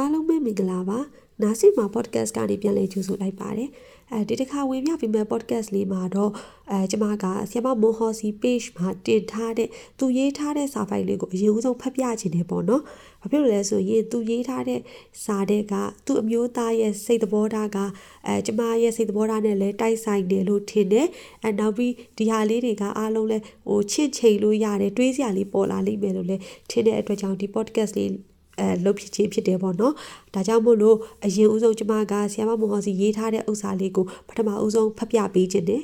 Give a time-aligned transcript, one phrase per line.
[0.00, 0.98] အားလုံးပဲမင်္ဂလာပါ
[1.42, 3.70] နာစီမာ podcast ကနေပြန်လည်ကြိုဆိုလိုက်ပါတယ်
[4.12, 6.30] အဲဒီတစ်ခါဝင်ပြပြီးမဲ့ podcast လေးမှာတော့
[6.70, 9.68] အဲကျမကဆီယမမိုဟောစီ page မှာတင်ထားတဲ့
[9.98, 12.82] သူရေးထားတဲ့စာဖိုင်လေးကိုအရင်ဦးဆုံးဖတ်ပြခြင်းနေပေါ့နော်
[13.20, 14.80] ဘာဖြစ်လို့လဲဆိုရင်သူရေးထားတဲ့
[15.24, 15.74] စာတဲ့က
[16.06, 17.78] သူ့အမျိုးသားရဲ့စိတ်သဘောထားက
[18.26, 21.06] အဲကျမရဲ့စိတ်သဘောထားနဲ့လည်းတိုက်ဆိုင်တယ်လို့ထင်တယ်
[21.42, 28.29] အဲနောက်ပြီးဒီဟာလေးတွေကအားလုံးလဲဟိုချစ်ချိန်လို့ရတယ်တွေးစရာလေးပေါ်လာလိမ့်မယ်လို့လည်းထင်တဲ့အတွက်ကြောင့်ဒီ podcast လေး
[28.60, 29.94] အဲလုပ်ဖြစ်ခြင်းဖြစ်တယ်ပေါ့နော်
[30.34, 35.82] ဒါကြောင့်မို့လို့အရင်ဦးဆုံးကျမကဆီယမမောင်ဟောစီရေးထားတဲ့ဥစ္စာလေးကိုပထမဦးဆုံးဖတ်ပြပေးခြင်းတယ်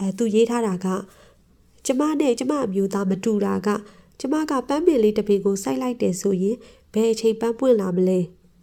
[0.00, 0.86] အဲသူရေးထားတာက
[1.86, 3.68] ကျမနဲ့ကျမအမျိုးသားမတူတာက
[4.20, 6.56] ကျမကပန်းပင်လေးတစ်ပင်ကိုစိုက်လိုက်တယ်ဆိုရင်
[6.92, 8.18] ဘယ်အချိန်ပန်းပွင့်လာမလဲ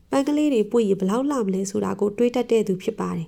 [0.10, 3.28] ပန်းကလေးတွေပွင့်ရင်ဘယ်လောက်လာမလဲဆိုတာကိုတွေးတတ်တဲ့သူဖြစ်ပါတယ်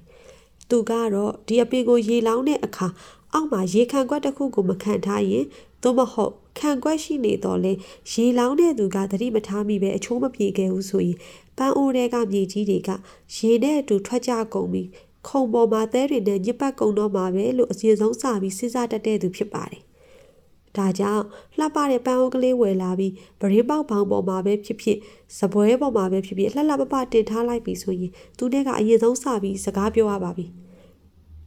[0.70, 2.88] သူကတော့ဒီအပင်ကိုရေလောင်းတဲ့အခါ
[3.34, 5.46] အောက်မှာရေခံကွက်တစ်ခုကိုမခံထားရင်
[5.84, 7.74] သို့မဟုတ် ခံကွက်ရှိနေတော့လေ
[8.12, 11.18] ရေလောင်းတဲ့သူကသတိမထားမိပဲအချိုးမပြေခဲ့ဘူးဆိုရင်
[11.58, 12.90] ပန်းအိုးတွေကမြေကြီးတွေက
[13.36, 14.88] ရေနဲ့အတူထွက်ကြကုန်ပြီး
[15.28, 19.82] ခုံပေါ်မှာသဲတွေနဲ့ညစ်ပတ်ကုန်တော့မှာပဲလို့အစီအဆုံးစပြီးစဉ်းစားတတ်တဲ့သူဖြစ်ပါတယ်။
[20.78, 21.24] ဒါကြောင့်
[21.60, 24.98] လှပတဲ့ပန်းအိုးကလေးဝယ်လာပြီးပရင်းပေါက်ပေါင်ပေါ်မှာပဲဖြစ်ဖြစ်
[25.40, 30.48] စပွဲပေါ်မှာပဲဖြစ်ဖြစ်လှလှပပတင်ထားလိုက်ပြီဆိုရင်သူနဲ့ကအရင်ဆုံးစပြီးစကားပြောရပါပြီ။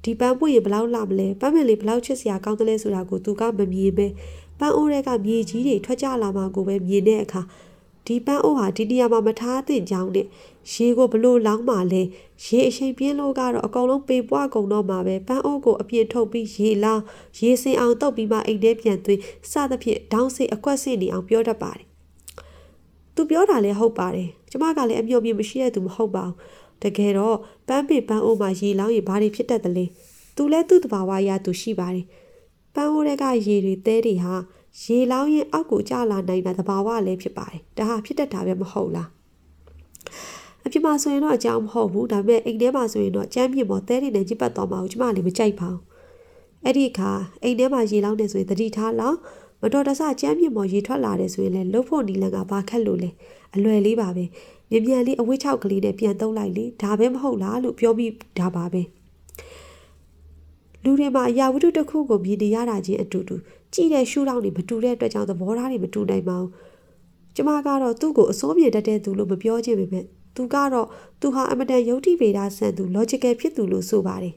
[0.04, 4.06] ဒီပန်းပွင့်ရင်ဘလောက်လာမလဲပန်းမလေးဘလောက်ချစ်စရာကောင်းတယ်လဲဆိုတာကိုသူကမမြင်ပဲ
[4.58, 7.42] ပန်းအိုးတွေကမြေကြီးတွေထွက်ကြလာမှကိုပဲမြင်တဲ့အခါ
[8.06, 10.26] ဒီပန်းအိုးဟာဒီနေရာမှာမထားသင့်ကြောင်းနဲ့
[10.72, 12.02] ရေကိုဘလို့လောင်းမှလဲ
[12.44, 17.02] ရေအချိန်ပြင်းလို့ကတော့အကုန်လုံးပေပွားကုန်တော့မှာပဲပန်းအိုးကိုအပြင်းထုတ်ပြီးရေလောင်း
[17.38, 19.20] ရေစင်အောင်တုပ်ပြီးမှအိမ်ထဲပြန်သွင်း
[19.50, 21.84] စသဖြင့်ဒေါင်းစိအကွက်စင်နေအောင်ပြောတတ်ပါတယ်
[23.14, 26.34] သူပြောတာလည်းဟုတ်ပါတယ်ကျမကလည်းအမျှော်မြင်မရှိတဲ့သူမဟုတ်ပါဘူး
[26.82, 27.36] တကယ်တော့
[27.68, 29.84] ပန်းပင်ပန်းအိုးမှာရေလောင်းရင်ဘာတွေဖြစ်တတ်သလဲ
[30.36, 32.06] သူလည်းသူ့တဘာဝအရာသူရှိပါတယ်
[32.77, 34.35] ပန်းဟိုးတွေကရေတွေသဲတွေဟာ
[34.81, 39.09] ရေလောင်းရင်အောက်ကိုကျလာနိုင်တာသဘာဝလည်းဖြစ်ပါတယ်ဒါဟာဖြစ်တတ်တာပဲမဟုတ်လား
[40.65, 45.81] အပြစ်မှာဆိုရင်တော့အကြောင်းမဟုတ်ဘူးဒါပေမဲ့အိမ်ထဲမှာဆိုရင်တော့ကျမ်းမြေပေါ်သဲတွေနဲ့ကြည့်ပတ်သွားမှာကိုကျမလည်းမကြိုက်ပါဘူး
[46.63, 47.11] အဲ့ဒီအခါ
[47.43, 49.17] အိမ်ထဲမှာရေလောင်းနေဆိုရင်တတိထားလောက်
[49.61, 53.09] မတော်တဆကျမ်းမြေပေါ်ရေထွက်လာတယ်ဆိုရင်လည်းလှုပ်ဖို့နီလန်ကဘာခက်လို့လဲ
[53.55, 54.25] အလွယ်လေးပါပဲ
[54.71, 58.81] မြ мян လေးအဝိချောက်ကလေးနဲ့ပြန်သုံးလိုက်လေဒါပဲမဟုတ်လားလို့ပြောပြီးဒါပါပဲ
[60.84, 63.36] လူတွေမှာအရာဝတ္ထုတစ်ခုကိုမြင်နေရတာချင်းအတူတူ
[63.74, 66.50] ကြည့်တဲ့ရှုထောင့်တွေမတူတဲ့အတွက်ကြောင့်သဘောထားတွေမတူနိုင်ပါဘူး
[67.36, 70.04] ကျမကတော့သူ့ကိုအစိုးပြေတတ်တဲ့သူလို့မပြောချင်ပေမဲ့
[70.36, 70.86] သူကတော့
[71.20, 74.34] သူဟာအမတန်ယုတ်တိဗေဒဆန်သူ logical ဖြစ်သူလို့ဆိုပါတယ်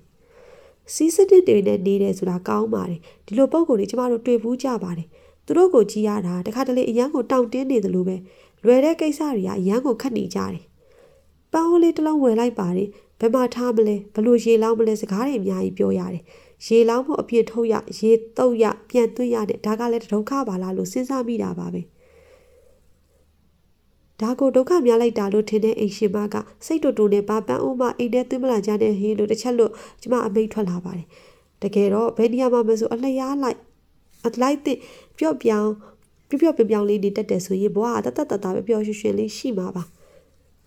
[0.94, 5.08] စီးစတစ်တွေနဲ့နေတယ်ဆိုတာကောင်းပါတယ်ဒီလိုပုံကိုယ်တွေကျမတို့တွေ့ဘူးကြပါတယ်
[5.46, 8.16] သူတို့ကိုကြည်ရတာတခါတလေအရန်ကိုတောင့်တင်းနေသလိုပဲ
[8.66, 10.64] လွယ်တဲ့ကိစ္စတွေကအရန်ကိုခတ်နေကြတယ်
[11.54, 12.90] ပန်းဟိုးလေးတစ်လုံးဝယ်လိုက်ပါတယ်
[13.22, 16.24] ဘယ်မှာထားမလဲဘလို့ရေလောင်းမလဲစကားတွေအများကြီးပြောရတယ်
[16.66, 21.82] ရေလောင်းဖို့အပြည့်ထုတ်ရရေတုပ်ရပြန်သွင်းရတဲ့ဒါကလည်းဒုက္ခပါလားလို့စဉ်းစားမိတာပါပဲ
[24.22, 29.72] ဒါကိုဒုက္ခများလိုက်တာလို့ထင်တဲ့အိမ်ရှင်မကစိတ်တူတူနဲ့ဘာပန်းအိုးမအိမ်ထဲသွင်းမလာကြတဲ့ဟင်းလို့တစ်ချက်လို့
[30.02, 31.08] ကျမအမိတ်ထွက်လာပါတယ်
[31.64, 33.58] တကယ်တော့ဘယ်နေရာမှာမဆိုအလျားလိုက်
[34.28, 34.78] အလိုက်တဲ့
[35.18, 35.72] ပျော့ပြောင်း
[36.30, 39.84] ပြပျော့ပြပြောင်းလေးနေတတ်တယ်ဆိုရင်ဘဝကတတတတပဲပျော်ရွှင်ရွှင်လေးရှိမှာပါ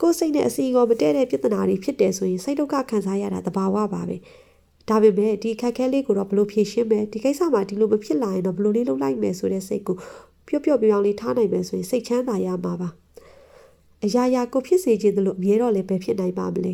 [0.00, 4.16] ကိုယ်စိတ်နဲ့အစီအကောမတည့်တဲ့ပြဿနာတွေဖြစ်တယ်ဆိုရင်စိတ်ဒုက္ခခံစားရတာတဘာဝပါပဲ
[4.88, 9.96] ဒါပေမဲ့ဒီခက်ခဲလေးကိုတော့ဘလို့ဖြေရှင်းမယ်ဒီကိစ္စမှာဒီလိုမဖြစ်လာရင်တော့ဘလို့လေးလုပ်လိုက်မယ်ဆိုတဲ့စိတ်ကို
[10.48, 12.88] ပျော့ပျော့ပြောင်းလေးထားနိုင်မယ်ဆိုရင်စိတ်ချမ်းသာရမှာပါ
[14.04, 16.72] အရာရာကိုဖြစ်စေခြင်းတို့လို့အမြဲတော့လည်းပဲဖြစ်နိုင်ပါမလဲ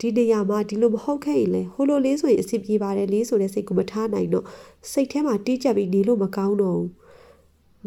[0.00, 4.44] ဒီနေရာမှာဒီလိုမဟုတ်ခဲ့ရင်လေဟိုလိုလေးဆိုရင်အဆင်ပြေပါတယ်လေးဆိုတဲ့စိတ်ကိုမထားနိုင်တော့
[4.92, 6.90] စိတ်ထဲမှာတီးကြပ်ပြီးနေလို့မကောင်းတော့ဘူး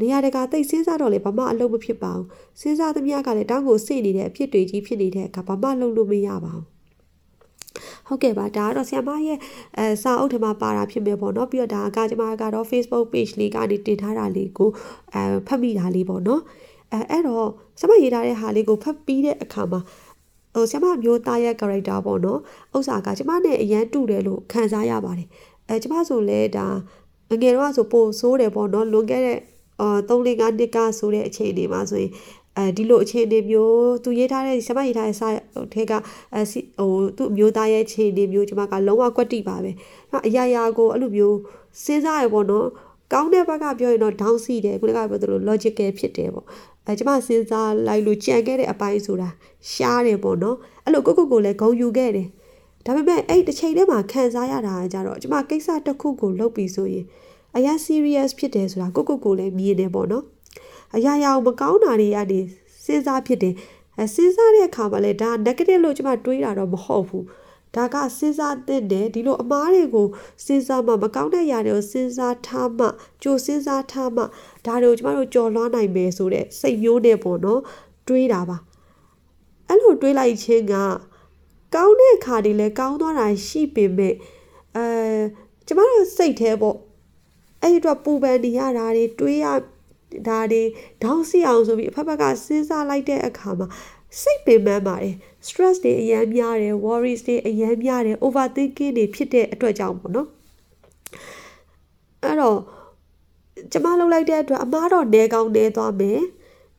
[0.01, 2.25] နေရာတကာတိတ်စဉ်းစားတော့လေဘာမှအလုပ်မဖြစ်ပါဘူး
[2.61, 6.65] စဉ်းစားသမျှကလည်းတောင်းကိုစိတ်နေတဲ့အဖြစ်တွေကြီးဖြစ်နေတဲ့အခါဘာမှလုပ်လို့မရပါဘူး
[8.07, 9.37] ဟုတ်ကဲ့ပါဒါကတော့ဆရာမရဲ့
[9.77, 14.69] အဲစာအုပ်ထဲမှာပါတာဖြစ်မယ်ပေါ့နော်ပြီးတော့ဒါကကျွန်မကတော့ Facebook page လေးကနေတင်ထားတာလေးကို
[15.13, 16.41] အဲဖတ်မိတာလေးပေါ့နော်
[16.93, 17.47] အဲအဲ့တော့
[17.79, 19.79] ဆရာမရေးထားတဲ့ဟာလေးကိုဖတ်ပြီးတဲ့အခါမှာ
[20.55, 22.39] ဟိုဆရာမမျိုးသားရဲ့ character ပေါ့နော်
[22.75, 25.27] ဥစ္စာကကျွန်မနဲ့အရန်တူတယ်လို့ခံစားရပါတယ်
[25.69, 26.67] အဲကျွန်မဆိုလဲဒါ
[27.41, 29.37] ငယ်တော့ဆိုပိုဆိုးတယ်ပေါ့နော်လွန်ခဲ့တဲ့
[29.81, 32.11] အာ3 4 5နှစ်ကဆိုတဲ့အချိန်တွေမှာဆိုရင်
[32.57, 35.27] အဲဒီလိုအခြေအနေမျိုးသူရေးထားတဲ့ဆမရေးထားတဲ့စာ
[35.73, 35.91] ထဲက
[36.33, 36.41] အဲ
[36.77, 39.71] ဟိုသူ့မျိုးသားရဲ့အခြေအနေမျိုးကျွန်မကလုံးဝကွက်တိပါပဲ
[40.27, 41.37] အရာရာကိုအဲ့လိုမျိုး
[41.83, 42.67] စဉ်းစားရပေါ့နော်
[43.13, 46.45] ကောင်းတဲ့ဘက်ကပြောရင်တော့ down စီတယ်ခုနကပြောသလို logical ဖြစ်တယ်ပေါ့
[46.85, 49.29] အဲကျွန်မစဉ်းစားလိုက်လို့ကြံခဲ့တဲ့အပိုင်းဆိုတာ
[49.71, 52.27] ရှားတယ်ပေါ့နော်အဲ့လိုကိုကိုကိုလည်းဂုံယူခဲ့တယ်
[52.85, 57.05] ဒါပေမဲ့အဲ့တစ်ချိန်တည်းမှာခံစားရတာကြတော့ကျွန်မကိစ္စတစ်ခုကိုလုပ်ပြီးဆိုရင်
[57.56, 60.24] အရာ serious ဖြစ်တယ်ဆိုတာကိုကိုကိုလည်းမြင်တယ်ပေါ့နော်
[60.96, 62.40] အရာရာမကောင်းတာတွေကနေ
[62.84, 63.54] စဉ်းစားဖြစ်တယ်
[63.98, 67.24] အဲစဉ်းစားတဲ့အခါမှာလည်းဒါ negative လို့ကျွန်မတွေးတာတော့မဟုတ်ဘူး
[67.76, 70.06] ဒါကစဉ်းစားသင့်တယ်ဒီလိုအမားတွေကို
[70.44, 72.86] စဉ်းစားမှမကောင်းတဲ့ຢာတွေကိုစဉ်းစားထားမှ
[73.22, 74.22] ကြိုစဉ်းစားထားမှ
[74.66, 77.60] ဒါတွေကိုကျမတို့ကြော်လွှားနိုင်မယ်ဆိုတဲ့စိတ်မျိုးနဲ့ပေါ့နော်
[78.08, 78.56] တွေးတာပါ
[79.68, 80.74] အဲ့လိုတွေးလိုက်ခြင်းက
[81.74, 84.14] ကောင်းတဲ့ခါတွေလည်းကောင်းသွားတာရှိပေမဲ့
[84.76, 84.84] အဲ
[85.66, 86.76] ကျမတို့စိတ်แท้ပေါ့
[87.61, 89.45] အဲ့ဒီတော့ပူပန်နေရတာတွေတွေးရ
[90.27, 90.61] ဒါတွေ
[91.03, 93.67] ဒေါင်းစီအောင်ဆိုပြီးအဖက်ဖက်ကစဉ်းစားလိုက်တဲ့အခါမှာ
[94.21, 95.15] စိတ်ပင်ပန်းပါတယ်
[95.47, 100.27] stress တွေအများများတယ် worries တွေအများများတယ် overthinking တွေဖြစ်တဲ့အတွက်ကြောင့်ပေါ့နော်
[102.23, 102.57] အဲ့တော့
[103.71, 106.21] ကျမလှုပ်လိုက်တဲ့အတွက်အမားတော့နေကောင်းနေသွားမယ်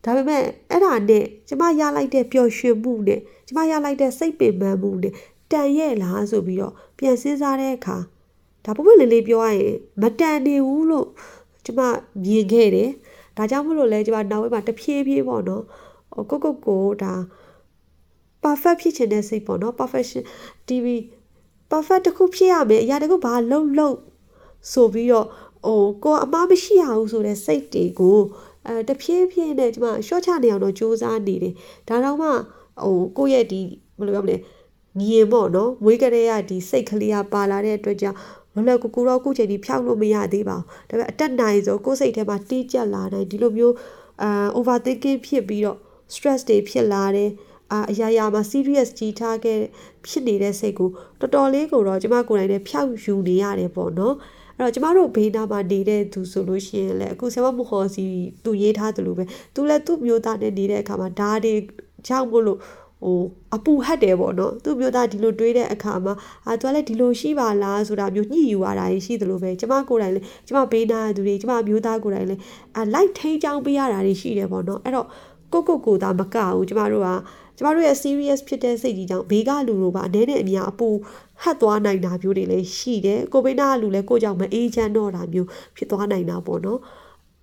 [0.05, 5.13] ဒါပေမဲ့အဲ့ဒါနဲ့ကျမရလိုက်တဲ့ပျော်ရွှင်မှုနဲ့ကျမရလိုက်တဲ့စိတ်ပင်ပန်းမှုနဲ့
[5.53, 7.97] တန်ရဲ့လားဆိုပြီးတော့ပြန်စဉ်းစားတဲ့အခါ
[8.65, 11.07] ဒါပုပ်ပွလေးလေးပြောရရင်မတန်နေဘူးလို့
[11.65, 11.81] ကျမ
[12.25, 12.91] မြင်ခဲ့တယ်
[13.37, 15.63] ဒါကြောင့်မလို့လဲကျမနောက်ဝဲမှာတဖြည်းဖြည်းပေါ့နော်
[16.31, 17.13] ကိုကိုကိုဒါ
[18.43, 20.23] perfect ဖြစ်ချင်တဲ့စိတ်ပေါ့နော် perfection
[20.69, 20.87] TV
[21.71, 23.97] perfect တစ်ခုဖြစ်ရမယ်အရာတစ်ခုဘာလုံးလုံး
[24.73, 25.27] ဆိုပြီးတော့
[25.67, 28.19] ဟိုကိုအမားမရှိရဘူးဆိုတဲ့စိတ်တွေကို
[28.67, 31.55] အဲတဖြည်းဖြည်းနဲ့ကျမရှော့ချနေအောင်တော့စူးစမ်းနေတယ်
[31.89, 32.29] ဒါတော့မှ
[32.85, 33.61] ဟိုကိုယ့်ရဲ့ဒီ
[33.99, 34.37] ဘယ်လိုပြောမလဲ
[34.99, 38.19] ညီရင်ပေါ့နော်မွေးကလေးကဒီစိတ်ကလေးကပါလာတဲ့အတွက်ကြောင့်
[38.59, 43.75] လောလောကူကူတော့ခုချိန်ဒီဖြောက်လို့မရသေးပါဘူးဒါပေမဲ့အတက်နိုင်ဆိုကိုယ်စိတ်ထဲမှာတီးကြက်လာတယ်ဒီလိုမျိုး
[44.23, 45.79] အာ overthinking ဖြစ်ပြီးတော့
[46.15, 47.31] stress တွေဖြစ်လာတယ်
[47.73, 49.59] အာအရာရာမှာ serious ကြီးထားခဲ့
[50.07, 50.89] ဖြစ်နေတဲ့စိတ်ကို
[51.21, 54.15] တော်တော်လေးကိုတော့ကျမကိုယ်တိုင်လည်းဖျောက်ယူနေရတယ်ပေါ့နော်
[54.57, 58.05] အဲ့တော့ကျမတို့ဘေးနားမှာနေတဲ့သူဆိုလို့ရှိရင်လည်းအခုဆရာမမခေါ်စီ
[58.45, 59.25] သူရေးထားတယ်လို့ပဲ
[59.55, 61.55] သူလည်းသူ့မျိုးသားနဲ့နေတဲ့အခါမှာဓာတ်တွေ
[62.07, 62.59] ကြောက်မို့လို့
[63.05, 63.21] ဟို
[63.55, 66.15] အပူဟတ်တယ်ပေါ့နော်သူ့မျိုးသားဒီလိုတွေးတဲ့အခါမှာ
[66.47, 72.41] အာသူကလည်းဒီလိုရှိပါလားဆိုတာမျိုးညှိယူရတာရှိသလိုပဲကျမကိုယ်တိုင်လည်းကျမဘေးနာသူတွေကျမမျိုးသားကိုယ်တိုင်လည်း
[72.77, 75.07] အာလိုက်ထိန်ချောင်းပေးရတာတွေရှိတယ်ပေါ့နော်အဲ့တော့
[75.53, 77.09] ကိုကိုကိုသာမကဘူးကျမတို့က
[77.57, 80.89] ကျမတို့ရဲ့ serious ဖြစ်တဲ့စိတ်ကြီးကြောင့်ဘေးကလူတို့ပါအနေနဲ့အများအပူ
[81.43, 86.79] ဟတ်သွားနိုင်တာမျိုးတွေလည်းရှိတယ်ကိုဘေးနာကလူလည်းကိုကြောင့်မအေးချမ်းတော့တာမျိုးဖြစ်သွားနိုင်တာပေါ့နော်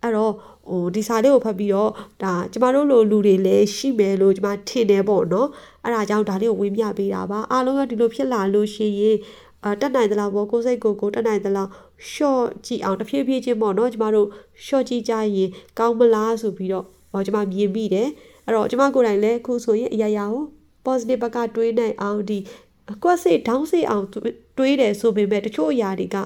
[0.06, 0.34] အဲ့တော့
[0.70, 1.92] ဟိုဒီစာလေးကိုဖတ်ပြီးတော့
[2.24, 5.48] ဒါကျမတို့လိုလူတွေလည်းရှိမယ်လို့ကျမထင်တယ်ပေါ့နော်
[5.84, 9.18] အဲ့ဒါကြောင့်ဒါလေးကိုဝေမျှပေးတာပါအားလုံးကဒီလိုဖြစ်လာလို့ရှိရင်
[9.64, 11.68] အာတက်နိုင်သလားပေါ့ကိုစိတ်ကိုကိုတက်နိုင်သလား
[12.12, 14.28] short ကြည့်အောင်တဖြည်းဖြည်းချင်းပေါ့နော်ကျမတို့
[14.66, 15.50] short ကြည့်ကြရင်
[15.80, 18.10] ကောင်းမလားဆိုပြီးတော့ဟောကျမမြင်မိတယ်
[18.46, 20.44] အဲ့တော့ကျမကိုယ်တိုင်လည်းအခုဆိုရင်အရာရာကို
[20.86, 22.40] positive ဘက်ကတွေးနိုင်အောင်ဒီ
[22.94, 24.06] အကွက်စိတ်ဒေါင်းစိတ်အောင်
[24.58, 26.18] တွေးတယ်ဆိုပေမဲ့တချို့အရာတွေက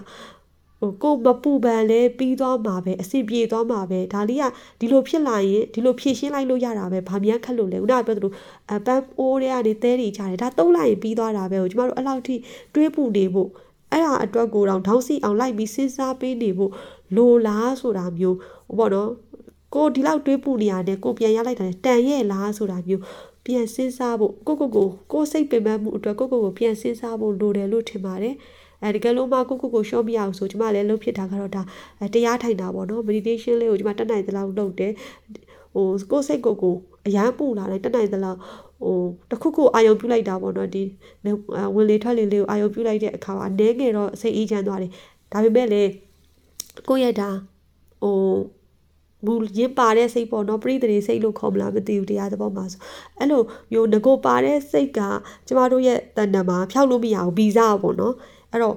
[0.80, 4.44] ဟိုကိုမပူပန်လဲပြီးသွားမှာပဲအဆင်ပြေသွားမှာပဲဒါလေးက
[4.80, 8.32] ဒီလိုဖြစ်လာရင်ဒီလိုဖြည့်ရှင်းလိုက်လို့ရတာပဲဗာမြန်ခက်လို့လဲခုနကပြောသလို
[8.72, 12.36] အပန်းအိုးတွေကနေသဲတွေချတယ်ဒါသုံးလိုက်ရင်ပြီးသွားတာပဲဟိုကျမတို့အဲ့လောက်ထိ
[12.76, 13.50] တွေးပူနေဖို့
[13.92, 16.72] အဲ့ဒါအတွက်ကိုတော့ဒေါင်းစီအောင်လိုက်ပြီးစဉ်းစားပေးနေဖို့
[17.16, 18.38] လိုလားဆိုတာမျိုး
[18.68, 19.10] ဟိုပေါ့နော်
[19.76, 23.02] ကိုဒီလောက်တွေးပူနေရတယ်ကိုပြန်ရလိုက်တာတန်ရဲ့လားဆိုတာမျိုး
[23.46, 28.36] ပြန်စဉ်းစားဖို့ကိုကိုကိုကိုစိတ်ပင်ပန်းမှုအတွက်ကိုကိုကိုပြန်စဉ်းစားဖို့လိုတယ်လို့ထင်ပါတယ်
[28.84, 31.62] အဲဒီကလုံးမကိုကိုကိုရှော့ပြအောင်ဆိုကျမလည်းလှုပ်ဖြစ်တာကတော့ဒါ
[32.14, 34.94] တရားထိုင်တာပေါ့နော် meditation လေးကိုကျမတက်နိုင်သလောက်လုပ်တယ်
[35.74, 36.76] ဟိုကိုစိတ်ကိုကို
[37.08, 38.38] အရန်ပူလာတယ်တက်နိုင်သလောက်
[38.82, 38.96] ဟို
[39.32, 40.84] တခုခုအာယုံပြုလိုက်တာပေါ့နော်ဒီ
[41.76, 44.92] ဝင်လေထွက်လေလေးကိုအာယုံပြုလိုက်တဲ့အခါမှာအနေငယ်တော့စိတ်အေးချမ်းသွားတယ်
[45.32, 45.84] ဒါပေမဲ့လေ
[46.90, 47.30] ကိုယ့်ရဲ့ဒါ
[48.04, 48.16] ဟို
[49.26, 52.80] မူရင်းပါတဲ့စိတ်ပေါ့နော်ပရိသေစိတ်လို့ခေါ်မလားမသိဘူးတရားသဘောမှာဆို
[53.18, 53.42] အဲ့လို
[53.72, 55.00] မျိုးငကိုပါတဲ့စိတ်က
[55.48, 58.14] ကျမတို့ရဲ့တဏ္ဍာမှာဖြောက်လို့မရဘူးဗီဇပေါ့နော်
[58.52, 58.76] အဲ့တော့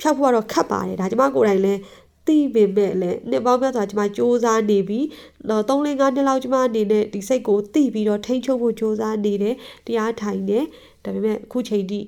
[0.00, 1.80] ဖျောက်ဖို့ကတော့ခက်ပါတယ်ဒါကျမကိုယ်တိုင်လည်း
[2.26, 5.06] သိပေမဲ့လည်းနှစ်ပေါင်းများစွာကျမစူးစမ်းနေပြီး
[5.50, 9.54] တော့3 4 5နှစ်လောက်ကျမအနေနဲ့ဒီစိတ်ကိုသိပြီးတော့ထိန်းချုပ်ဖို့စူးစမ်းနေတယ်
[9.86, 10.64] တရားထိုင်တယ်
[11.04, 12.00] ဒါပေမဲ့အခုချိန်ထိ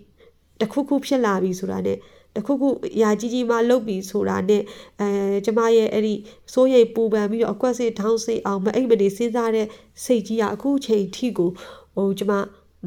[0.61, 1.99] တခုခုဖြစ်လာပြီဆိုတာနဲ့
[2.37, 4.63] တခုခုအရာကြီးကြီးမှလုတ်ပြီဆိုတာနဲ့
[5.01, 5.09] အဲ
[5.45, 6.15] ကျမရဲ့အဲ့ဒီ
[6.53, 9.67] စိုးရိမ်ပူပန်ပြီးတော့အကွက်စိတ်ထောင်းစိတ်အောင်မအိပ်မနေစဉ်းစားတဲ့
[10.05, 11.51] စိတ်ကြီးကအခုချိန်ထိကို
[11.97, 12.33] ဟိုကျမ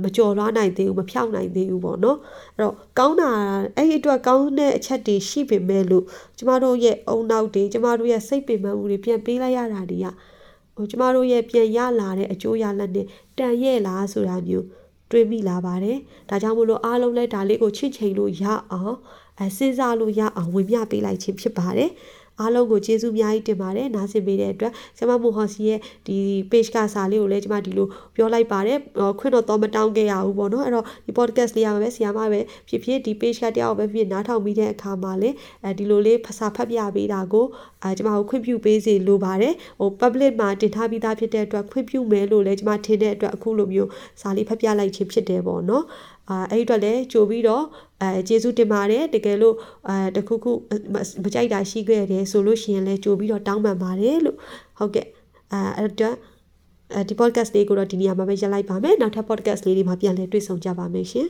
[0.04, 2.18] မကြော်လွှားနိုင်သေးဘူးမဖြောက်နိုင်သေးဘူးပေါ့နော်
[2.56, 3.30] အဲ့တော့ကောင်းတာ
[3.78, 6.04] အဲ့ဒီအတွက်ကောင်းတဲ့အချက်တွေရှိပေမဲ့လို့
[6.38, 10.06] ကျမတို့ရဲ့အုံနောက်တွေကျမတို့ရဲ့စိတ်ပင်ပန်းမှုတွေပြန်ပေးလိုက်ရတာတွေက
[10.76, 13.06] ဟိုကျမတို့ရဲ့ပြန်ရလာတဲ့အကျိုးရလဒ်နဲ့
[13.38, 14.66] တန်ရဲ့လားဆိုတာမျိုး
[15.12, 15.98] တွေးမိလာပါတယ်
[16.30, 18.96] ဒါကြောင့်မလို့အားလုံးလည်းဒါလေးကိုချစ်ချိန်လို့ရအောင်
[19.40, 21.90] အဲစဉ်းစားလို့ရအောင်ဝင်ပြပေးလိုက်ခြင်းဖြစ်ပါတယ်
[22.40, 26.18] အားလုံးကိုကျေးဇူးအများကြီးတင်ပါတယ်နားဆင်ပေးတဲ့အတွက်ဆရာမမိုဟော်စီရဲ့ဒီ
[26.52, 28.78] page ကစာလေးကိုလည်းကျွန်မဒီလိုပြောလိုက်ပါတယ်
[29.20, 37.46] ခွင့်တော့တော့မတောင်းခဲ့ရဘူးပေါ့နော်အဲ့တော့ဒီ podcast လေးရမှာပဲဆရာမပဲဖြစ်ဖြစ်ဒီ page ကတယောက်ပဲဖြစ်နားထောင်ပြီးတဲ့အခါမှာလည်းအဲဒီလိုလေးဖစာဖတ်ပြပေးတာကို
[37.84, 43.90] အဲကျွန်မကိုခွင့်ပြုပေးစေလိုပါတယ်ဟို public မှာတင်ထားပြီးသားဖြစ်တဲ့အတွက်ခွင့်ပြုမယ်လို့လည်းကျွန်မထင်တဲ့အတွက်အခုလိုမျိုး
[44.22, 45.84] စာလေးဖတ်ပြလိုက်ခြင်းဖြစ်တယ်ပေါ့နော်
[46.30, 47.64] အာအဲ့ဒီအတွက်လည်းကြိုပြီးတော့
[48.02, 49.56] အဲကျေးဇူးတင်ပါတယ်တကယ်လို့
[49.90, 50.52] အဲတခုခု
[51.24, 54.38] မကြိုက်တာရှိခဲ့တယ်ဆိုလို့ရှိရင်လည်းကြိုပြီးတော့တောင်းပန်ပါတယ်လို့
[54.78, 55.08] ဟုတ်ကဲ့
[55.52, 56.16] အဲအဲ့တော့
[56.94, 61.28] အဲဒီ podcast လေးကိုတော့ဒီနေရာမှာပဲရပ်လိုက်ပါမယ်နောက်ထပ် podcast လေးတွေမှာပြန်လည်တွေ့ဆုံကြပါမယ်ရှင်